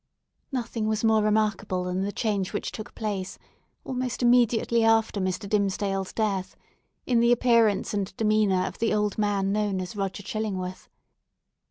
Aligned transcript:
Nothing 0.51 0.87
was 0.87 1.03
more 1.03 1.21
remarkable 1.21 1.83
than 1.83 2.01
the 2.01 2.11
change 2.11 2.53
which 2.53 2.71
took 2.71 2.95
place, 2.95 3.37
almost 3.83 4.23
immediately 4.23 4.83
after 4.83 5.21
Mr. 5.21 5.47
Dimmesdale's 5.47 6.11
death, 6.11 6.55
in 7.05 7.19
the 7.19 7.31
appearance 7.31 7.93
and 7.93 8.11
demeanour 8.17 8.65
of 8.65 8.79
the 8.79 8.95
old 8.95 9.19
man 9.19 9.51
known 9.51 9.79
as 9.79 9.95
Roger 9.95 10.23
Chillingworth. 10.23 10.89